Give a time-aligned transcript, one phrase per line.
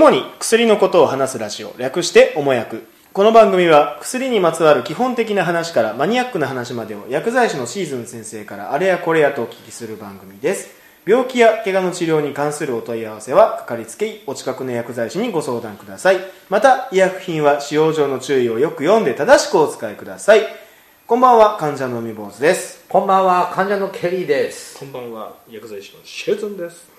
[0.00, 2.86] 主に薬のことを話すラジオ略しておもやく。
[3.12, 10.70] この番組は薬にまつわる基本的な話からマニアックな話までを薬剤師のシーズン先生からあれやこれやとお聞きする番組です。
[11.04, 16.16] 病気や怪我の治療に関するお問い合わせはかかりつけ医お近くの薬剤師にご相談ください。
[16.48, 20.46] また医薬品は使用上の注意をよく読んで正しくお使いください。
[21.06, 22.86] こんばんは患者の海坊主です。
[22.88, 24.78] こんばんは、患者のケリーです。
[24.78, 26.89] こんばんは薬剤師のシェズンです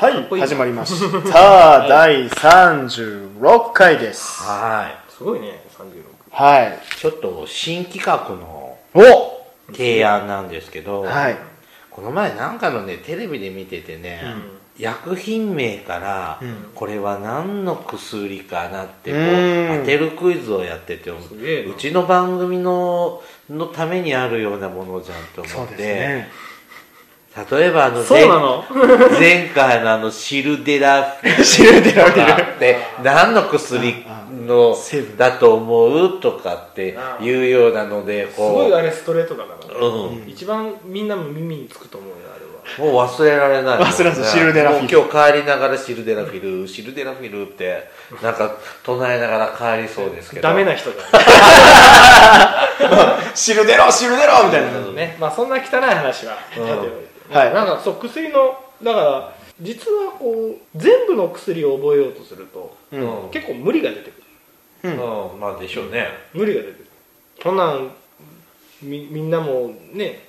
[0.00, 0.40] はいこいい。
[0.40, 0.98] 始まりまし
[1.30, 4.42] た 第36回です。
[4.44, 5.82] はすごいね36
[6.30, 6.68] はい。
[6.68, 6.96] い。
[6.96, 9.44] ちょっと新企画のお！
[9.70, 11.36] 提案なんですけど、はい。
[11.90, 14.22] この前なんかのね、テレビで見ててね、
[14.78, 16.70] 薬品名から、ん。
[16.74, 19.24] これは何の薬かなってこうう
[19.74, 19.80] ん。
[19.80, 21.74] 当てるクイズをやってて、すげえな。
[21.74, 23.20] うちの番組の
[23.50, 26.30] のためにあるようなものじゃんとそうです思って、ね
[27.36, 28.64] 例えばあのそうなの？
[29.18, 32.56] 前回のあのシルデラフィルシルデラフィル。
[32.56, 34.04] って何の薬
[34.46, 34.76] の
[35.16, 36.20] だと思う？
[36.20, 42.50] とかっていうようなのですごいこあれストレートだから、う、うん、一番みんなも耳につくと思うよあれは。
[42.92, 44.98] もう忘れられないね、忘れられないシルデラフィル。
[44.98, 47.88] 今日帰りながらシルデラフィルシルデラフィルって
[48.22, 50.42] なんか唱えながら帰りそうですけど。
[50.48, 50.96] ダメな人だ
[53.34, 55.16] シルデロシルデロみたいなよね。
[55.20, 57.54] まあそんな汚い話はさておいてはい。
[57.54, 63.30] なんかそう薬のだから実はこう全部の薬を覚えようとすると、うん。
[63.30, 64.20] 結構無理が出てく
[64.82, 64.90] る。
[64.92, 66.08] うん、まあでしょうね。
[66.32, 66.86] 無理が出てくる。
[67.42, 67.90] こんなん
[68.82, 70.24] みみんなもね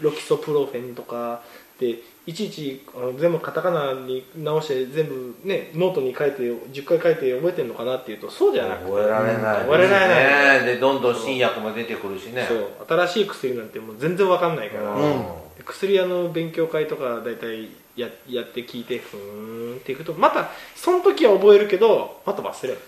[0.00, 1.42] ロキソプロフェンとか
[1.78, 1.96] で
[2.26, 8.90] いちいちあの全部カタカナに直して全部ねノートに書いて10回書いて覚えてるのかなっていうとそうじゃなくて。
[8.90, 9.60] 覚えられない。
[9.62, 10.60] 覚えられない。
[10.60, 12.46] ねでどんどん新薬も出てくるしね。
[12.46, 12.68] そう。
[12.86, 15.00] 新しい薬なんてもう全然わかんないから、うん。
[15.00, 15.24] で
[15.64, 22.78] 薬屋の勉強会とか大体ややって聞いてふーんっていくとまたその時は覚えるけどまた忘れる。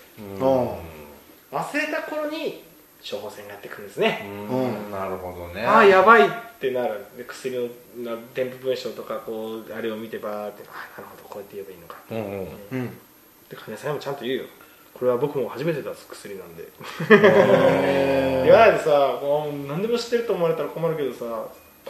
[0.41, 0.77] お
[1.51, 2.63] 忘れた頃に
[3.07, 4.55] 処方箋がやってくるんですね、う
[4.87, 4.91] ん。
[4.91, 5.65] なるほどね。
[5.65, 7.05] ああやばいってなる。
[7.17, 7.67] で薬の
[7.97, 11.97] な添付文章とかこうあれを見てばーってあなるほどこうやって言えばいいのか。
[12.09, 12.47] うんうん。
[12.71, 12.97] うん。
[13.49, 14.43] で患者さんにもちゃんと言うよ。
[14.93, 16.69] これは僕も初めて出す薬なんで。
[18.45, 21.25] 言わないでさもう何でも知ってると思われたら困るけどさ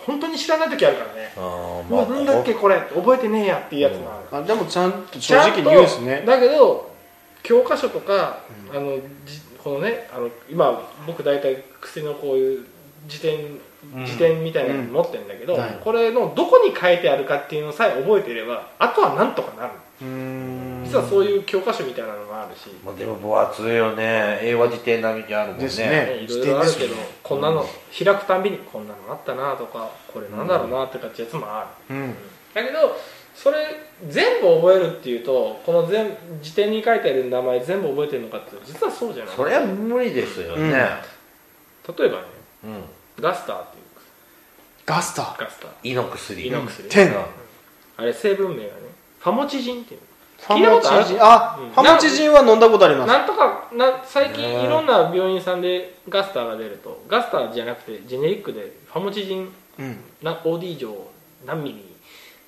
[0.06, 1.34] 本当に知らない時あるからね。
[1.38, 4.44] あーうわなんだっけこれ覚えてねえやっていうやつもある。
[4.44, 6.24] あでもちゃんと正直に言うんですね。
[6.26, 6.92] だけど
[7.42, 8.40] 教科書とか、
[8.72, 12.66] あのじこのねあの今僕大体薬のこういう
[13.08, 13.60] 辞典
[14.06, 15.60] 辞典みたいなの持ってるんだけど、うん。
[15.60, 15.80] はい。
[15.84, 19.74] これのどこに書いてあるかっていうのさえ覚えていればあとはなんとかなる。
[20.02, 24.38] うーん実はそういう教科書みたいなのがあるし、まあでも分厚いよね。
[24.44, 25.64] 英和辞典並みにあるもんね。
[25.64, 25.88] ですね。
[25.88, 27.08] ねいろいろあるけど、ね。
[27.24, 27.66] こんなの
[27.98, 32.16] 開くたんびにこんなのあったなとかこれなんだろうなってかってやつもある、うん。
[32.54, 32.96] だけど
[33.34, 33.58] それ
[34.08, 39.36] 全部覚えるっていうとこの全辞典に書いてある名前全部覚えてるのかっていうと実はそうじゃない。
[39.36, 40.72] それは無理ですよね。
[40.72, 42.24] 例えばね
[42.66, 42.84] うん。
[43.20, 43.84] ガスターっていう。
[44.86, 45.72] ガスタガスター。
[45.84, 47.16] 胃の薬胃の薬、テン。
[47.98, 48.72] あれ成分名がね
[49.20, 50.02] ファモチジンっていう
[50.46, 51.00] ファ聞いたことある？
[51.00, 51.70] モチジンあうん。
[51.70, 53.08] ファモチジンは飲んだことあります。
[53.08, 59.50] なんとかな最近ねいろんな病院さんでガスターが出るとガスターじゃなくてジェネリックでファモチジン
[59.80, 61.08] うんな OD 錠
[61.46, 61.96] 何ミリ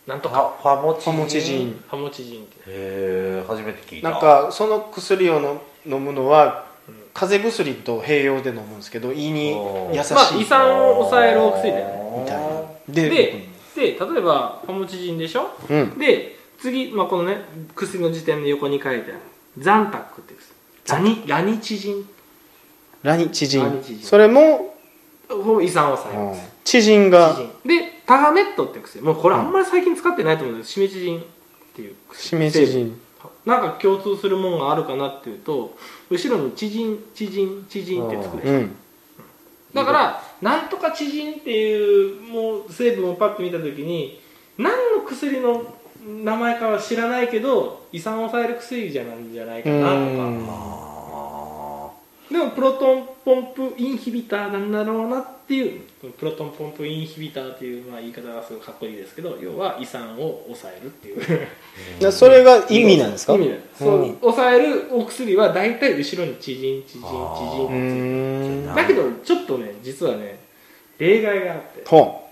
[0.05, 0.55] なんとフか。
[0.61, 2.55] ァファモチファモチジンファモチジンって。
[2.59, 4.11] へえ初めて聞いた。
[4.11, 6.95] なんかその薬をの飲むのはうん。
[7.13, 9.51] 風邪薬と併用で飲むんですけど胃に
[9.93, 10.13] 優しい。
[10.13, 12.61] まあ胃酸を抑えるお薬だよねみたいな。
[12.89, 15.49] ででで例えばファモチジンでしょ？
[15.69, 15.97] うん。
[15.97, 17.37] で次、まあ、このね
[17.75, 19.19] 薬の辞典の横に書いてある。
[19.57, 20.35] ザンタックって
[20.91, 22.09] ラニラニチジン。
[23.03, 23.83] ラニチジン。
[24.01, 24.75] それも
[25.29, 27.35] を胃酸を抑えうんますチジンが
[27.65, 29.03] でタガメットって薬。
[29.03, 30.71] もうこれあんまり最近使ってないと思うんです。
[30.71, 31.23] シメチジンっ
[31.75, 32.23] ていう薬。
[32.23, 32.99] シメチジン。
[33.45, 35.75] なんか共通するものがあるかなっていうと
[36.09, 38.75] 後ろにチジンチジンチジンってつくでしょうん。
[39.73, 44.21] だからなんとか知人っていうもう成分をパッと見た時に
[44.57, 45.75] 何の薬の
[46.05, 50.85] 名前かは知らないけど胃酸を抑える薬じゃなんじゃないかなとか。
[52.29, 55.81] でもプロトンポンプインヒビターなんだろうなっていう
[56.17, 61.47] プロトンポンプインヒビターっていう、まあ、言い方がすごいかっこいいですけど要は胃酸を抑えるっていう。
[61.99, 63.35] でそれが意味なんですか？
[63.35, 64.17] 意味なんです、そううん。
[64.19, 70.39] 抑えるお薬は大体後ろに知人知人知人うってだけどちょっとね実はね
[70.97, 71.83] 例外があって。
[71.85, 72.27] ほ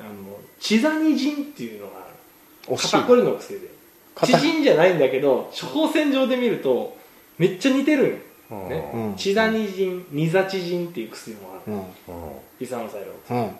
[0.00, 0.10] あの
[0.58, 1.92] チザニジンっていうのが
[2.66, 3.68] 肩こりの薬で。
[4.14, 4.38] 肩。
[4.38, 6.96] チジンじゃないんだけど処方箋上で見ると
[7.38, 8.90] めっちゃ似てるんよ、ーね。
[8.94, 9.14] うん。
[9.16, 11.72] チザニジンニザチジンっていう薬もある。
[11.72, 11.78] うん。
[11.78, 11.84] うん。
[12.60, 13.50] 胃酸抑えるうん。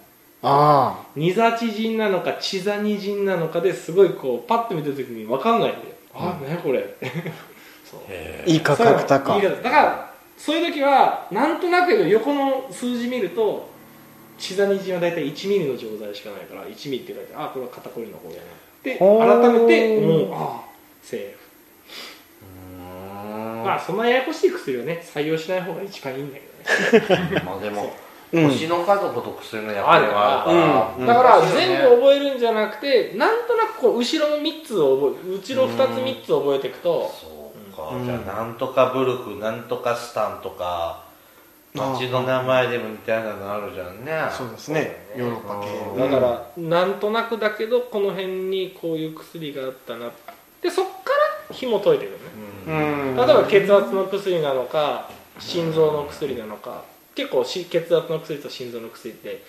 [0.44, 5.84] あニザチジンなのかチザニジンなのかですごいこうパッと見た時に分かんないんだよ。
[6.14, 6.96] あ何これ。
[7.88, 8.00] そう。
[8.08, 9.34] へいい価格高。
[9.34, 13.70] そういうの言い方だからそういう時はなんとなく横の数字見ると
[14.38, 18.43] チザニジンは大体1ミリの錠剤しかないから1ミリって書いてあこれは肩こりの方やな
[18.82, 19.40] でほー。
[19.40, 20.64] 改めてもうああ
[21.02, 21.38] セーフ。
[23.29, 23.64] うん。
[23.64, 26.38] まあそんなややこしい薬をね採用しない方が一番いいんだ
[26.90, 27.43] けどね。
[27.46, 27.84] まあでも
[28.32, 28.40] う。
[28.40, 28.49] ん。
[28.49, 31.06] 星の家族と薬の役割はあるから、うん。
[31.06, 38.05] だから全部覚えるんじゃなくてなんとなくこう後ろの3つを覚え後ろ2つ3つ覚えていくとそうか、うん。
[38.06, 41.12] じゃあなんとかブルクなんとかスタンとか
[41.75, 44.13] 町の名前でもみたいなのあるじゃんね。
[44.31, 45.07] そうですね。
[45.17, 50.11] ヨーロッパ系だからなんとなくだけどこの辺にこういう薬があったな。
[50.61, 50.93] でそっか
[51.49, 52.25] ら紐解いていくのね。
[52.67, 53.09] うん。
[53.11, 56.85] うん例えば血圧の薬なのか心臓の薬なのか。
[57.15, 59.43] 結構し血圧の薬と心臓の薬って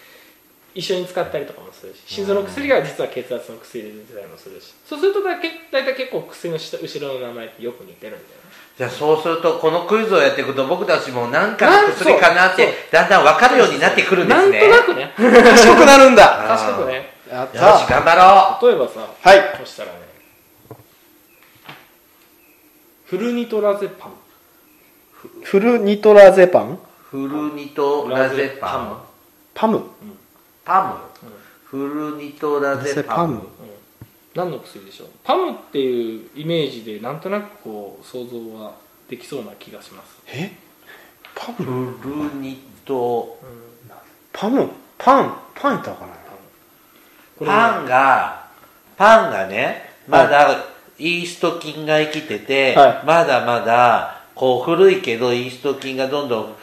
[0.76, 2.02] 一緒に使ったりとかもするし。
[2.06, 4.74] 心臓の薬が実は血圧の薬で出てたりもするし。
[4.86, 8.43] そうするとだけ大体結構薬の下後ろの名前ってよく似てるんだよね
[8.78, 14.68] じゃあそうするとこのクイズをやっていくと僕たちも何かの薬かなってだんだん分かるようになってくるんですね。
[14.70, 15.14] なんとなくね。
[15.16, 16.46] 賢くなるんだ。
[16.48, 17.14] 賢くね。
[17.30, 19.58] やっよした頑張ろ例えばさはい。
[19.60, 20.00] そしたらね。
[23.06, 24.12] フルニトラゼパン。
[25.44, 26.74] フルニトラゼパン？
[26.74, 26.78] う
[27.10, 28.98] フルニトラゼパン。
[29.54, 29.84] パム。
[30.66, 31.28] パム、
[31.66, 31.86] フ
[32.16, 33.42] ルニトラゼパム？
[34.36, 35.08] 何の薬でしょう？
[35.24, 38.74] パムっていうイメージでなんとなくこう想像は
[39.10, 40.52] できそうな気がします、え？
[41.36, 41.92] パム？
[42.02, 43.38] フルニト
[44.32, 44.70] パム？
[44.98, 45.34] パン？
[45.54, 46.14] パンやったかな？
[47.38, 48.48] これねパンが
[48.98, 50.66] パンがねまだ
[50.98, 53.06] イースト菌が生きてて、はい。
[53.06, 56.56] まだまだこう古いけどイースト菌がどんどんう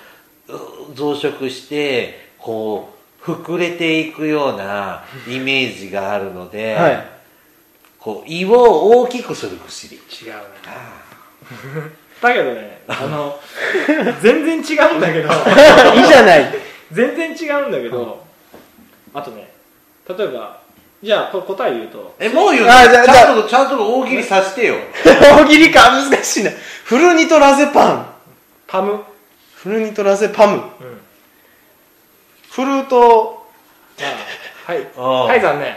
[0.95, 7.20] 増殖してこう膨れていくようなイメージがあるので、はい
[8.01, 9.97] こう胃を大きくする薬。
[9.97, 10.41] 違うね
[12.21, 13.39] だけどねあの
[14.21, 15.29] 全然違うんだけど。
[15.95, 16.55] いいじゃない。
[16.93, 18.25] 全然違うんだけど
[19.15, 19.53] あとね
[20.09, 20.61] 例えば
[21.03, 22.15] じゃあ答え言うと。
[22.19, 22.73] えもう言うの？
[22.73, 24.75] あじゃあちゃんとちゃんと大喜利させてよ。
[25.05, 26.51] 大喜利か難しいな。
[26.85, 28.07] フルニトラゼパン。
[28.67, 29.01] パム、うん、
[29.55, 30.63] フルニトラゼパム。
[32.51, 33.47] フルート。
[33.99, 34.11] まあ
[34.71, 34.79] はい。
[34.95, 35.75] はい残念。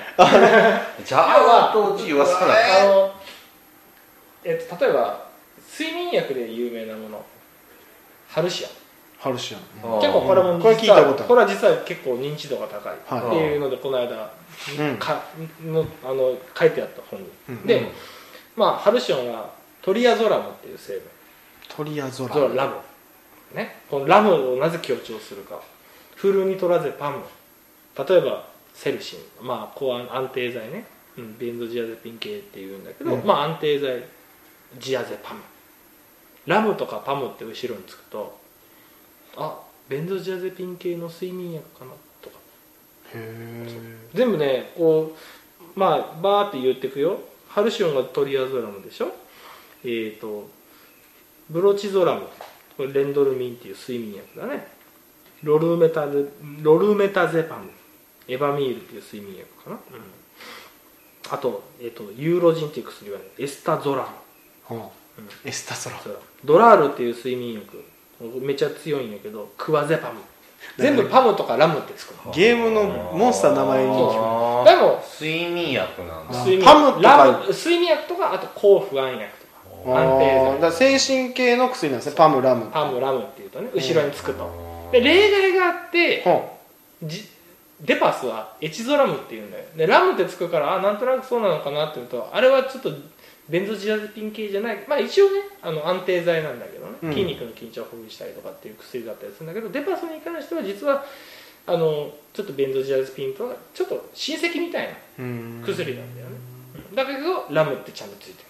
[1.03, 2.53] じゃあとうち言わさな
[2.83, 3.11] あの、
[4.43, 5.25] えっと、例えば
[5.79, 7.25] 睡眠薬で有名なもの。
[8.29, 8.67] ハルシア。
[8.67, 8.71] ン
[9.19, 9.57] ハルシア。
[9.57, 11.23] ンあ結構これもこれ聞いたことある。
[11.23, 12.97] これは実は結構認知度が高い。
[13.07, 13.35] はい。
[13.35, 14.31] っていうのでこの間
[14.79, 14.97] うん。
[14.97, 15.23] か
[15.65, 17.65] のあの書いてあった本に、うん。
[17.65, 17.89] で、
[18.55, 21.01] まあハルシオンはトリアゾラムっていう成分。
[21.67, 22.75] トリアゾラゾララム。
[23.55, 23.77] ね。
[23.89, 25.59] このラムをなぜ強調するか
[26.15, 27.23] フルニトラゼパム。
[27.97, 29.19] 例えばセルシン。
[29.45, 30.85] まあ抗安安定剤ね、
[31.17, 33.25] うん、ベンゾジアゼピン系っていうんだけど、うん。
[33.25, 34.03] まあ安定剤。
[34.79, 35.41] ジアゼパム。
[36.47, 38.37] ラムとかパムって後ろにつくと
[39.37, 41.91] あベンゾジアゼピン系の睡眠薬かな？
[42.21, 42.37] とか。
[43.13, 45.15] へえ全部ねこ
[45.75, 47.19] うまあバーって言っていくよ。
[47.47, 49.13] ハルシオンがトリアゾラムでしょ？
[49.85, 50.49] えっ、と
[51.49, 52.27] ブロチゾラム。
[52.75, 54.67] これレンドルミンっていう睡眠薬だね。
[55.43, 56.25] ロルメタゼ
[56.63, 57.69] ロルメタゼパム
[58.27, 59.79] エバミールっていう睡眠薬かな、
[61.29, 64.07] あと,、えー、とユーロジンっていう薬は、ね、エスタゾラ
[64.69, 64.81] ム
[65.45, 66.19] エスタソラそう。
[66.43, 67.83] ドラールっていう睡眠薬。
[68.41, 70.19] めっちゃ強いんやけどクワゼパム。
[70.77, 76.39] 全部パムとかラムってつくのゲームのモンスターの名前にでも睡眠薬なんだ。
[76.39, 79.29] 睡眠パム睡眠薬とかあと抗不安薬
[79.83, 79.99] とか。
[79.99, 82.15] 安定だ精神系の薬なんですね。
[82.15, 82.71] パムラム。
[82.71, 84.89] パムラムっていうとね後ろにつくと。
[84.91, 86.57] で例外があってほ
[87.03, 87.29] じ
[87.83, 89.65] デパスはエチゾラムっていうんだよ。
[89.75, 92.91] でラムってつくからあなんとなくそうなのかなって言うとあれはちょっと
[93.49, 94.83] ベンゾジアゼピン系じゃない。
[94.87, 97.13] まあ一応ねあの安定剤なんだけどね、うん。
[97.13, 101.03] 筋肉の緊張をほぐしたりとかっていう薬だったりするんだけどデパスに関しては実は
[101.67, 104.93] あのちょっとベンゾジアゼピンとはちょっと親戚みたいな
[105.65, 106.35] 薬なんだよね、
[106.89, 106.95] うん。
[106.95, 108.47] だけどラムってちゃんとついてる。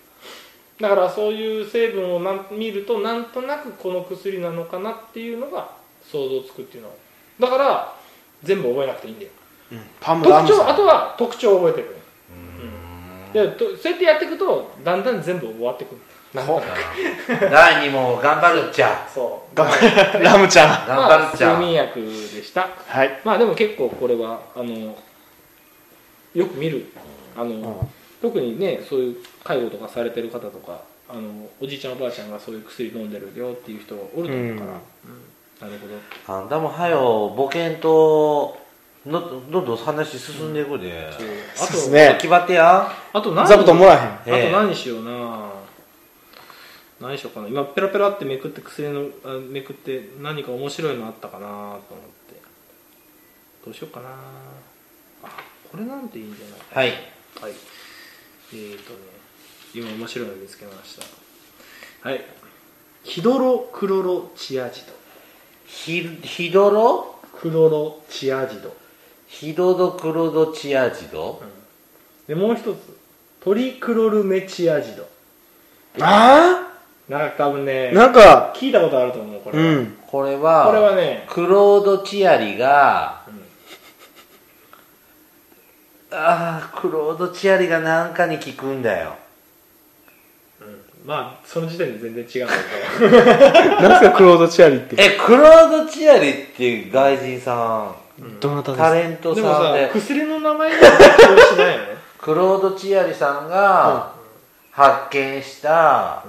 [0.80, 5.70] だからそういう成分をなん見るとなんとなくこの薬なのかなっていうのが
[6.04, 6.90] 想像つくっていうの
[7.40, 7.96] だから
[8.44, 9.32] 全部覚えなくていいんだよ。
[9.72, 9.82] うん。
[10.00, 12.04] パム特徴あとは特徴を覚えてくる。
[13.34, 16.02] でとそうやってやっていくとだんだん全部終わってくる。
[16.34, 19.08] なんとなく第2問頑張るっちゃ。
[19.12, 19.56] そう。
[19.56, 20.88] 頑張れ ラムちゃん。
[20.88, 22.70] 頑張るっちゃまあ睡眠薬でした。
[22.88, 23.20] はい。
[23.24, 24.96] まあでも結構これはあの
[26.36, 26.86] よく見る。
[27.36, 27.94] あの、うん。
[28.24, 34.80] 特にねそういう介護とかされてる方とかあのおじいちゃんおばあちゃんがそういう薬飲んでるよっていう人おると思うから、うん
[35.64, 36.40] なるほど。
[36.40, 38.58] あんたもはよ保険と
[39.06, 41.28] のどんどん話進んでいくで、そう。
[41.56, 42.92] そうっすあと、ね決まってや。
[43.14, 44.36] あと何座布団もらへん。
[44.38, 44.50] ええ。
[44.50, 45.52] あと何しような。
[47.00, 47.48] 何でしょうかな。
[47.48, 51.80] 今ペラペラってめくって薬のあめくって何か面白いのあったかなと思っ
[52.30, 52.42] て。
[53.66, 54.10] どうしようかな。
[55.24, 55.28] あ
[55.72, 56.90] これなんていいんじゃない？
[56.90, 56.98] はい。
[57.42, 57.54] はい。
[58.54, 59.00] えーとね
[59.74, 60.98] 今面白いの見つけまし
[62.02, 62.10] た。
[62.10, 62.24] はい。
[63.04, 64.94] ヒドロクロロチアジド
[65.74, 68.74] ヒヒドロクロロチアジド
[69.28, 71.42] ヒドドクロドチアジド、
[72.28, 72.78] でもう一つ。
[73.42, 75.06] トリクロルメチアジド
[76.00, 76.68] あ
[77.10, 79.98] なんか多分ねあなんか聞いたことあると思うこれは、うん。
[80.08, 83.26] これはこれはねクロード・チアリが、
[86.12, 89.18] ああクロード・チアリが何かに効くんだよ
[91.06, 92.54] まあその時点で全然違うんだ
[93.00, 93.90] けど。
[93.90, 94.96] なんすかクロード・チアリって。
[94.98, 97.96] えクロード・チアリって外人さ
[98.40, 99.42] どなたですんタレントで。
[99.42, 101.88] もささんで薬の名前が発表しないよね。
[102.20, 104.14] クロード・チアリさんが
[104.72, 106.24] 発見した、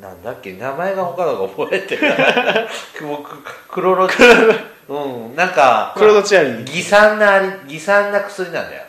[0.00, 2.14] なんだっけ名前が他のが覚えてる
[3.06, 4.16] 僕クロロチ
[4.88, 6.64] うんなんかクロード・チアリ。
[6.64, 8.82] 偽善なあり偽善な薬なんだよ。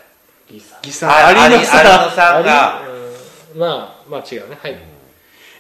[0.50, 1.10] ギサギさん。
[1.10, 2.91] あアリのアリノささんがうん
[3.56, 4.58] まあまあ違うね。
[4.62, 4.78] はい。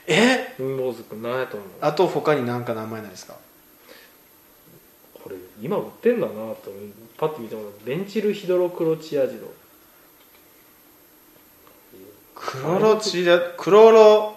[0.07, 0.55] え？
[0.57, 1.69] 文房ズ君何やと思う。
[1.81, 3.35] あと他に何か名前ないですか？
[5.23, 6.71] これ今売ってんだなと
[7.17, 9.53] パッと見てもベンチルヒドロクロチアジド
[12.33, 14.35] クロロチアクロロ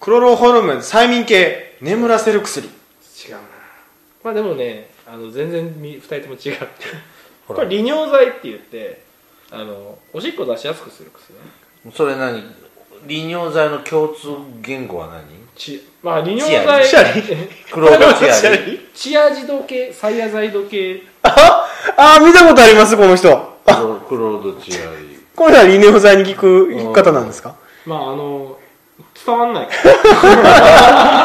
[0.00, 1.76] クロロホルモン催眠系。
[1.80, 2.66] 眠らせる薬。
[2.66, 3.40] 違うな。
[4.24, 6.56] まあでもねあの全然2人とも違って
[7.46, 7.60] ほら。
[7.60, 9.04] これ利尿剤って言って
[9.50, 11.92] あのおしっこ出しやすくする薬ね。
[11.94, 12.42] それ何？
[13.06, 14.28] 利尿剤の共通
[14.62, 15.24] 言語は何？
[15.56, 17.22] ちまあ利尿剤チアリ？
[17.70, 18.80] クロードチアリ？
[18.94, 21.02] チアジド系サイアザイド系。
[21.22, 23.28] ああ見たことありますこの人。
[23.64, 25.18] クロクロードチアリ。
[25.36, 27.56] これは利尿剤に効く方なんですか？
[27.86, 28.56] まああの
[29.26, 29.68] 伝わんない。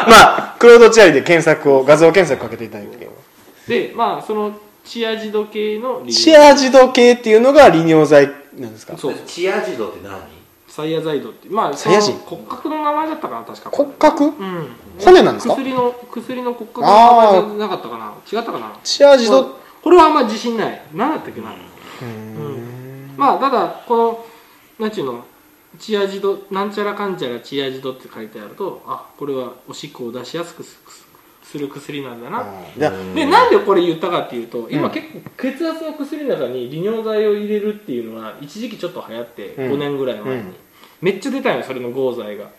[0.10, 3.08] まあクロード・チアリで検索を画像検索かけていただいて。
[3.68, 4.52] でまあその
[4.84, 8.98] チアジド系の利チアジド系っていうのが利尿剤なんですか？
[8.98, 9.16] そう。
[9.26, 10.18] チアジドって何？
[10.70, 13.70] サイアザイドってまあそサイアジの骨格の名前だったかな確か。
[13.72, 14.24] 骨格？
[14.24, 14.68] うん。
[15.00, 15.56] 骨なんですか？
[15.56, 18.14] 薬の薬の骨格の名前じゃなかったかな。
[18.32, 18.80] 違ったかな？
[18.84, 20.82] チアジドこれはあんま自信ない。
[20.94, 21.54] 何だったっけな。
[22.02, 23.14] うん。
[23.18, 24.26] まあただこの
[24.80, 25.26] なんちゅうの？
[25.78, 30.80] チアジドなんちゃらかんちゃらチアジドって書いてあるとあこれはおしっこを出しやすくす
[31.52, 32.46] する薬なんだな。
[32.78, 39.72] でなんでこれ言ったかっていうと今結構血圧の薬の中に利尿剤を入れるっていうのは一時期ちょっと流行ってうん。
[39.74, 40.56] 5年ぐらい前に、うん
[41.02, 42.50] めっちゃ出たよそれの合剤が。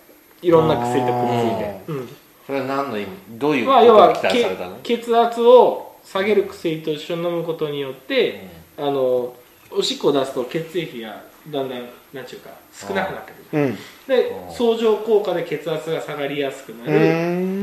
[0.41, 2.09] いろんな薬とくっついて、うん。
[2.47, 3.09] それは何の意味？
[3.33, 4.79] どういうこまあ、要はとが期待されたの？
[4.83, 9.37] け血圧を下げる薬と一緒に飲むことによって、あの
[9.71, 13.63] おしっこを出すと血液がだんだんなんちゅうか少なくなってくる。
[13.65, 13.79] うん。
[14.09, 16.97] でうん相乗効果で血圧が下がりやすくなうるっ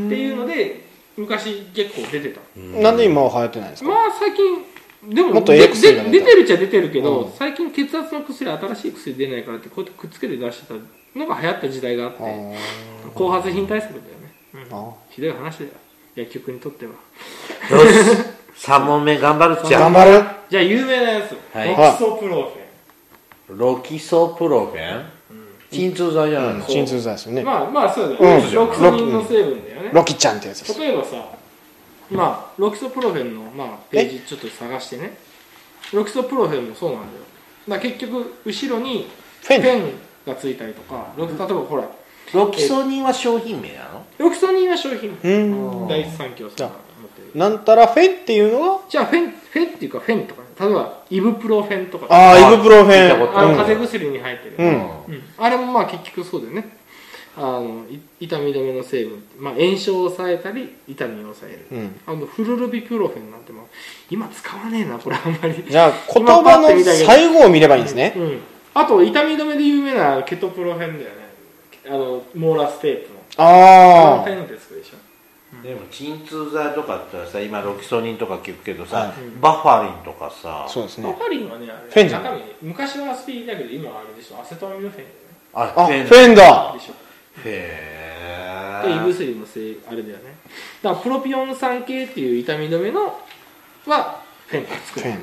[0.09, 0.86] ていうので
[1.17, 2.41] 昔結構出てた。
[2.81, 3.89] なんで今は流行ってないんですか？
[3.89, 4.63] まあ最近
[5.13, 5.75] でももっと出てるっ
[6.45, 7.31] ちゃ出てるけど、うん。
[7.33, 10.73] 最近血圧の薬新しい薬出ないからってこうやってくっつけて出してた
[11.19, 12.55] のが流行った時代があって
[13.13, 14.77] 後発品対策だよね、うん。
[14.89, 15.71] あひどい話だよ。
[16.15, 16.91] 薬局にとっては。
[16.91, 16.97] よ
[18.55, 18.67] し。
[18.67, 19.79] 3問目頑張るっちゃ。
[19.79, 20.23] 頑張る。
[20.49, 21.69] じゃあ有名なやつ、はい。
[21.69, 22.51] ロキソプロ
[23.47, 25.16] フェロキソプロフェン？
[25.71, 26.53] 鎮痛剤じゃない。
[26.55, 27.41] の、鎮痛剤ですよね。
[27.41, 28.53] ンまあまあそうだよ、うん。
[28.53, 30.79] ロキソニンの成分だよね、ロキちゃんってやつです。
[30.79, 31.25] 例えばさ
[32.09, 35.17] まあロキソプロフェンの、まあ、ページちょっと探してね。
[35.93, 37.23] ロキソプロフェンもそうなんだよ。
[37.67, 39.07] だ結局後ろに
[39.41, 39.61] フェン？
[39.61, 39.83] ペン
[40.25, 41.83] がついたりとかロキ例えばほら
[42.33, 44.05] ロキソニンは商品名なの？
[44.17, 45.87] ロキソニンは商品うーん。
[45.87, 47.39] 第一三共さんが持ってる。
[47.39, 48.81] なんたらフェンっていうのが？
[48.89, 52.07] じゃあフェンフェンっていうかフェンとかね例えばイブプロフェンとか。
[52.09, 53.35] ああイブプロフェン。
[53.35, 54.67] あのうん風邪薬に入ってる、うん。
[54.67, 54.71] う
[55.17, 55.23] ん。
[55.37, 56.77] あれもまあ結局そうだよね。
[57.37, 61.99] あのい痛み止めの成分、まあ、炎症を抑えたり痛みを抑える、うん。
[62.07, 63.65] あのフルルビプロフェンなんてもう
[64.09, 65.63] 今使わねえなこれあんまり。
[65.69, 68.13] じゃあ言葉の最後を見ればいいんですね。
[68.17, 68.39] うん、
[68.73, 71.27] あと痛み止めで有名なケトプロフェンだよね。
[71.85, 73.19] あのモーラステープの。
[73.37, 75.06] あのあフェンですでしょ
[75.63, 79.13] でも鎮痛剤とかってさ今ロキソニンとか聞くけどさ、はい。
[79.39, 81.07] バファリンとかさあそうですね。
[81.07, 84.41] バファリンはねあれフェンじゃない中身昔はアスピリンだけど今はあれでしょ。
[84.41, 85.05] アセトアミノフェン。
[85.53, 86.07] ああフフェン。
[86.07, 86.73] ェンだ。
[86.73, 86.93] でしょ。
[87.45, 90.35] へで胃え薬のせいあれだよね。
[90.83, 93.05] だからプロピオン酸系っていう痛み止めの
[93.85, 95.05] はフェンが作る。
[95.05, 95.17] フェン。
[95.17, 95.21] う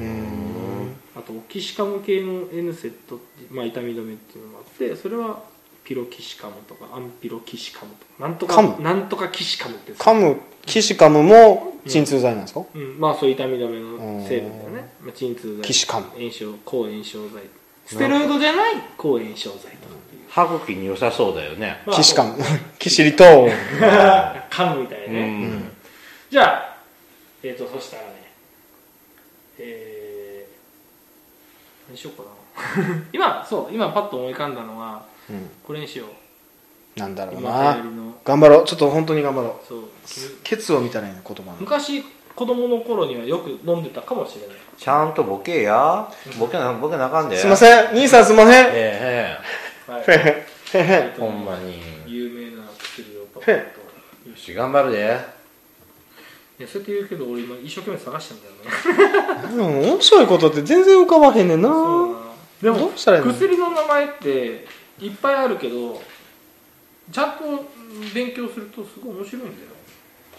[0.00, 0.96] ーん。
[1.16, 5.44] あとオキシカム系の N セットって、まあ、痛み止めっていうのがあってそれは
[5.84, 8.80] ピロキシカムとかアンピロキシカムとかなんとかカム？
[8.82, 10.40] なんとかキシカムってやつカム？
[10.64, 12.62] キシカムも鎮痛剤なんですか？
[12.74, 15.62] うん、まあそういう痛み止めの成分だよね、まあ、鎮痛剤。
[15.62, 16.06] キシカム。
[16.16, 17.42] 炎症抗炎症剤。
[17.86, 18.76] ステロイドじゃない？
[18.96, 19.72] 抗炎症剤とかっ
[20.08, 20.22] ていう。
[20.30, 21.82] 歯茎に良さそうだよね。
[21.86, 22.36] まあキシカン
[22.78, 23.46] キシリトー。
[23.46, 23.50] ン
[24.50, 25.70] 噛むみたいなね、うん。
[26.30, 26.76] じゃあ
[27.42, 28.32] えっ、とそしたらね
[29.58, 33.04] えー、何しようかな。
[33.12, 35.13] 今そう今パッと思い浮かんだのはうん
[35.66, 37.00] これにしよう。
[37.00, 37.76] なんだろう今な
[38.24, 38.64] 頑張ろう。
[38.64, 39.66] ちょっと本当に頑張ろう。
[39.66, 39.84] そう。
[40.42, 41.56] ケツを見たらいいの言葉の。
[41.60, 44.56] 昔子供の頃にはよく飲んでたかもしれない。
[44.76, 46.08] ちゃんとボケや。
[46.38, 47.36] ボケなボケなあかんで。
[47.36, 47.88] すいません。
[47.90, 48.66] 兄さんすいません。
[48.72, 49.38] え
[49.86, 50.02] はい。
[50.02, 51.78] へへへへえほんまに。
[52.06, 54.30] 有名な薬をパパッと。
[54.30, 54.98] よし頑張るで。
[56.58, 58.46] いやそうやって言うけど俺今一生懸命探したんだ
[59.58, 59.88] よね。
[59.90, 61.68] 面白いことって全然浮かばへんねんな。
[62.62, 63.32] でもどうしたらいいの？
[63.32, 64.64] 薬の名前って
[65.00, 66.00] いっぱいあるけど
[67.10, 67.64] ちゃんと
[68.14, 69.54] 勉強するとすごい面白いんだよ。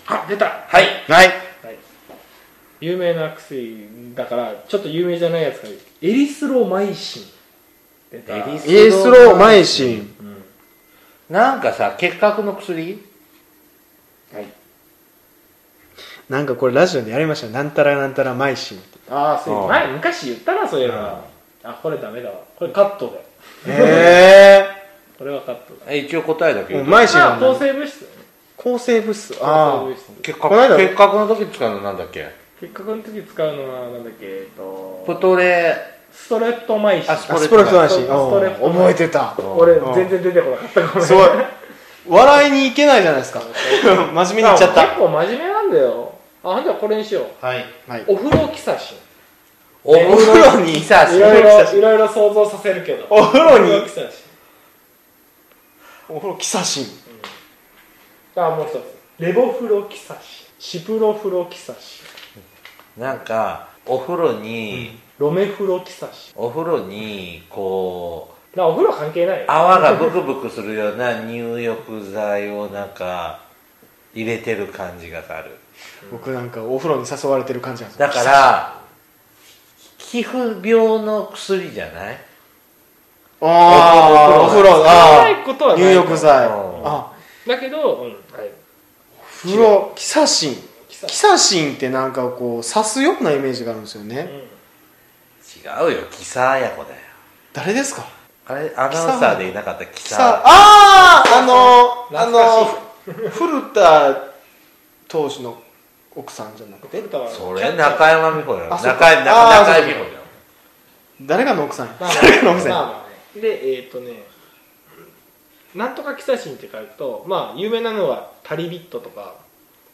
[0.08, 0.86] あ出た、ははい。
[1.08, 1.28] はい。
[1.28, 1.32] い、
[2.82, 7.24] 有名な薬だからちょっと有名じゃないやつがエリスロマイシン。
[8.12, 8.38] 出た。
[8.38, 10.16] エリスローマイシン。
[11.30, 13.04] なんかさ結核の薬？
[14.34, 14.46] はい。
[16.30, 17.54] なんかこれラジオでやりましたよ。
[17.54, 19.00] なんたらなんたらマイシンって。
[19.10, 19.68] ああそううん。
[19.70, 21.26] 前昔言ったなそういえば。
[21.64, 22.44] あこれダメだわ。
[22.56, 23.25] これカットで
[23.68, 24.68] へえ
[25.18, 25.92] これはカットだ。
[25.92, 28.24] え一応答えだけどうんマイシンはまあ抗生物質だよね。
[28.58, 29.34] 抗生物質。
[29.34, 30.22] 抗あ生物質。
[30.22, 32.28] 結この間核結核の時使うのなんだっけ？
[32.62, 34.26] 結核の時使うのはなんだっけ？
[34.26, 35.76] えっとプトレ。
[36.14, 39.34] ストレットマイシンああスポレットマイシンストレットうん覚えてた。
[39.58, 41.06] 俺うん全然出てこなかったごめん。
[41.06, 41.30] すごい。
[42.08, 43.42] 笑いにいけないじゃないですか。
[44.14, 44.84] 真面目に言っちゃった。
[44.84, 46.14] 結構真面目なんだよ。
[46.44, 47.46] あじゃこれにしよう。
[47.46, 47.66] はい。
[47.88, 48.04] はい。
[48.08, 48.96] お風呂キサシ
[49.86, 53.06] お風呂にさンいろいろいろいろ想像させるけど。
[53.10, 53.84] お風呂に？
[56.10, 56.86] お風呂キサシン
[58.36, 58.84] あもう一つ
[59.18, 62.02] レボフロキサシンシプロフロキサシ
[62.98, 69.46] なんかお風呂に、ンロメフロキサシンお風呂にこうだからお風呂関係ないよ。
[69.48, 73.42] 泡がブクブクするような入浴剤をなんか
[74.14, 75.58] 入れてる感じがある。
[76.12, 78.85] 僕なんかお風呂に誘われてる感じなんですだから
[80.16, 82.18] 皮膚病の薬じゃない？
[83.42, 86.48] ああお風呂あないことはあない入浴剤。
[86.48, 86.54] うん
[86.86, 87.12] あ。
[87.46, 88.16] だけど、うんはい、
[89.42, 90.56] 風呂キサシン。
[90.88, 91.74] キサシン。
[91.74, 94.30] ってなんかこう刺すようなイメージがあるんですよね。
[95.58, 96.96] 違うよキサーヤコだよ
[97.52, 98.08] 誰ですか？
[98.48, 102.66] あれアナウンサーでいなかったキキササあああのあの
[103.32, 104.16] 古田
[105.08, 105.62] 投手の
[106.16, 107.04] 奥さんじゃなくて？
[107.30, 109.12] それ中山美穂よあそっか。
[109.12, 110.20] 中井中あー中井美穂よ
[111.22, 113.04] 誰がの奥さん誰がの奥さ
[113.36, 114.24] んでえっ、とね
[115.74, 119.36] なんとかキサシンって書くとまあ有名なのはタリビットとか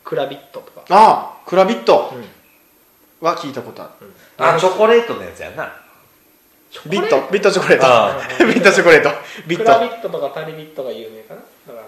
[0.03, 4.07] クラビットとか、ああクラビットうんは聞いたことある
[4.37, 5.71] あチョコレートのやつやな
[6.87, 9.09] ビットビットチョコレートあビットチョコレート
[9.47, 11.85] ビックラビトットとかタリビットが有名かなだから、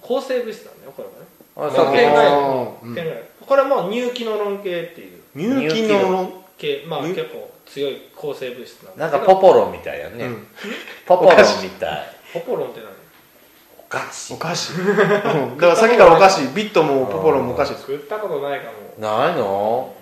[0.00, 2.38] 抗生物質なんだよこれはねあそう点が
[2.82, 2.96] うん。
[3.46, 5.22] これも入気の論系っていう。
[5.34, 6.84] 入気の系。
[6.86, 10.46] まあ入結構強い抗生物質なんなんだけどかポポロンみたいやね、うん。
[11.06, 12.14] ポポロンみたい。
[12.32, 12.88] ポポロンって何？
[13.78, 14.34] お菓子。
[14.34, 14.72] お菓子。
[14.78, 15.56] うん。
[15.56, 16.42] だからさっきからお菓子。
[16.54, 17.74] ビットもポポロンもお菓子。
[17.74, 18.72] 作ったことないかも。
[18.98, 19.94] ないの？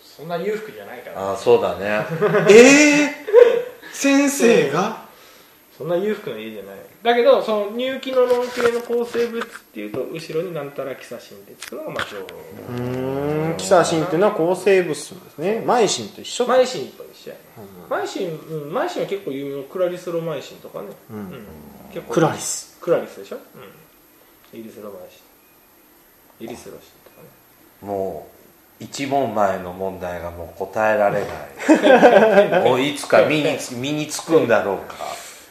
[0.00, 1.32] そんな裕福じゃないから。
[1.32, 2.06] あそうだね。
[2.48, 3.14] ええ
[3.92, 5.01] 先生が？
[5.82, 6.76] そんな裕福な家じゃない。
[7.02, 12.26] だけどその入気の論系の抗生物質っていうと後ろになんたらキサシンってつくのがまあ情報。
[12.70, 15.62] うーんキサシンっていうのは抗生物質なんですね。
[15.66, 16.46] マイシンと一緒。
[16.46, 17.36] マイシンと一緒や。
[17.36, 17.42] ね
[17.90, 21.16] マイシン、うん、マイシンは結構有名なクラリスロマイシンとかね、うん。
[21.16, 21.46] うん。
[21.92, 22.14] 結構。
[22.14, 22.78] クラリス。
[22.80, 23.38] クラリスでしょ、
[24.52, 25.20] うん、イリスロマイシ
[26.42, 26.44] ン。
[26.44, 27.28] イリスロシンとかね。
[27.92, 28.28] も
[28.80, 32.62] う一問前の問題がもう答えられない。
[32.70, 34.94] もういつか身につ身につくんだろうか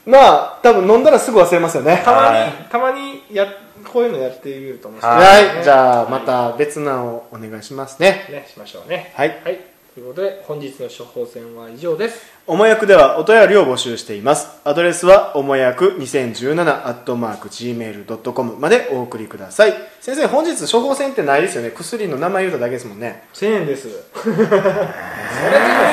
[0.05, 2.01] まあ多分飲んだらすぐ忘れますよね。
[2.03, 2.51] たまに、はい。
[2.69, 3.45] たまにや
[3.91, 8.27] こういうのやってみると面白いはいはいじゃあまた別なをお願いしますね。
[8.29, 9.13] ねしましょうね。
[9.15, 9.29] はい。
[9.43, 9.59] はい。
[9.93, 12.31] ということで本日の処方箋は以上です。
[12.47, 14.47] おもやくではお便りを募集しています。
[14.63, 19.73] アドレスはおもやく2017アットマーク Gmail.com までお送りください。
[19.99, 21.71] 先生本日処方箋ってないですよね。
[21.71, 23.23] 薬の名前言うただけですもんね。
[23.33, 23.89] 1000円です。
[24.13, 24.61] それでも1000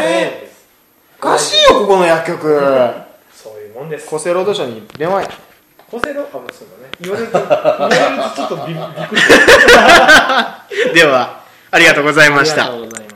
[0.06, 0.68] 円です
[1.18, 3.07] おかしいよここの薬局
[3.78, 4.12] もんです。
[4.14, 5.28] 厚生労働省に電話や
[5.88, 6.90] 厚生労あそうだね。
[7.00, 9.22] 言われると言われるとちょっとびびっくり
[10.94, 12.64] ではありがとうございました。
[12.64, 13.07] ありがとうございました